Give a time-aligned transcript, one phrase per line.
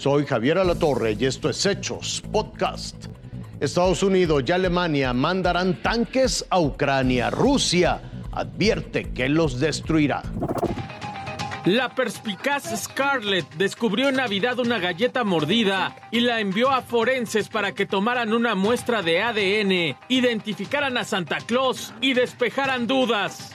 [0.00, 3.04] Soy Javier Alatorre y esto es Hechos Podcast.
[3.60, 7.28] Estados Unidos y Alemania mandarán tanques a Ucrania.
[7.28, 8.00] Rusia
[8.32, 10.22] advierte que los destruirá.
[11.66, 17.72] La perspicaz Scarlett descubrió en Navidad una galleta mordida y la envió a forenses para
[17.72, 23.54] que tomaran una muestra de ADN, identificaran a Santa Claus y despejaran dudas.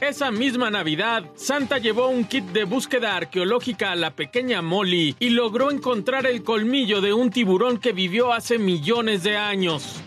[0.00, 5.30] Esa misma Navidad, Santa llevó un kit de búsqueda arqueológica a la pequeña Molly y
[5.30, 10.02] logró encontrar el colmillo de un tiburón que vivió hace millones de años.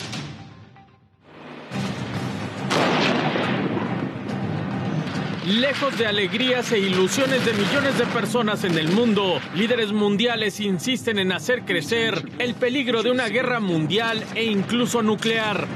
[5.48, 11.18] Lejos de alegrías e ilusiones de millones de personas en el mundo, líderes mundiales insisten
[11.18, 15.68] en hacer crecer el peligro de una guerra mundial e incluso nuclear.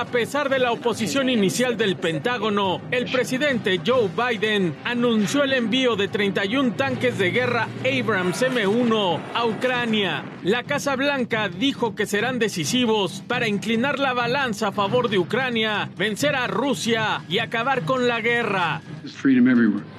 [0.00, 5.94] A pesar de la oposición inicial del Pentágono, el presidente Joe Biden anunció el envío
[5.94, 10.24] de 31 tanques de guerra Abrams M1 a Ucrania.
[10.42, 15.90] La Casa Blanca dijo que serán decisivos para inclinar la balanza a favor de Ucrania,
[15.98, 18.80] vencer a Rusia y acabar con la guerra.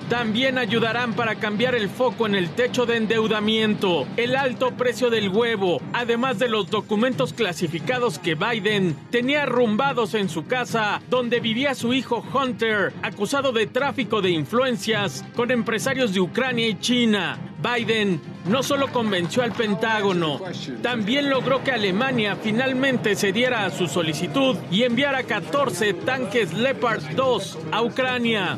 [0.09, 5.29] También ayudarán para cambiar el foco en el techo de endeudamiento, el alto precio del
[5.29, 11.75] huevo, además de los documentos clasificados que Biden tenía arrumbados en su casa, donde vivía
[11.75, 17.37] su hijo Hunter, acusado de tráfico de influencias con empresarios de Ucrania y China.
[17.61, 20.39] Biden no solo convenció al Pentágono,
[20.81, 27.57] también logró que Alemania finalmente cediera a su solicitud y enviara 14 tanques Leopard 2
[27.71, 28.57] a Ucrania.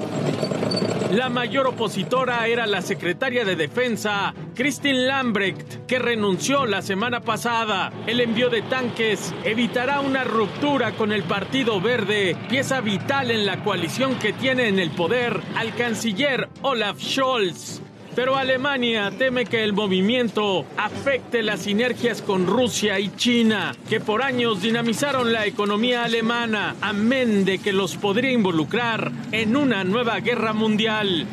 [1.14, 7.94] La mayor opositora era la secretaria de Defensa, Christine Lambrecht, que renunció la semana pasada.
[8.08, 13.64] El envío de tanques evitará una ruptura con el Partido Verde, pieza vital en la
[13.64, 17.84] coalición que tiene en el poder al canciller Olaf Scholz.
[18.16, 24.22] Pero Alemania teme que el movimiento afecte las sinergias con Rusia y China, que por
[24.22, 30.54] años dinamizaron la economía alemana, amén de que los podría involucrar en una nueva guerra
[30.54, 31.26] mundial.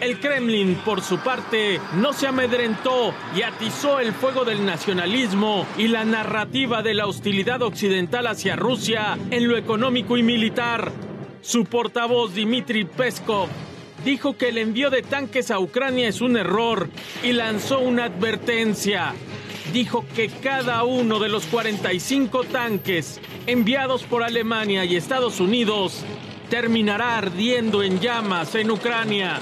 [0.00, 5.86] El Kremlin, por su parte, no se amedrentó y atizó el fuego del nacionalismo y
[5.86, 10.90] la narrativa de la hostilidad occidental hacia Rusia en lo económico y militar.
[11.42, 13.48] Su portavoz Dmitry Peskov
[14.04, 16.88] dijo que el envío de tanques a Ucrania es un error
[17.22, 19.14] y lanzó una advertencia.
[19.72, 26.04] Dijo que cada uno de los 45 tanques enviados por Alemania y Estados Unidos
[26.50, 29.40] terminará ardiendo en llamas en Ucrania.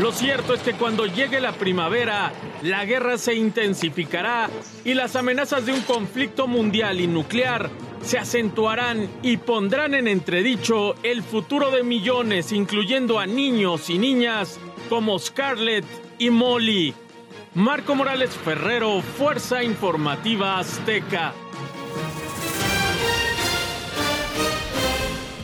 [0.00, 4.48] Lo cierto es que cuando llegue la primavera, la guerra se intensificará
[4.84, 7.70] y las amenazas de un conflicto mundial y nuclear
[8.02, 14.58] se acentuarán y pondrán en entredicho el futuro de millones, incluyendo a niños y niñas
[14.88, 15.84] como Scarlett
[16.18, 16.94] y Molly.
[17.54, 21.32] Marco Morales Ferrero, Fuerza Informativa Azteca.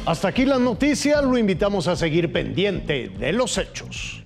[0.06, 4.17] Hasta aquí la noticia, lo invitamos a seguir pendiente de los hechos.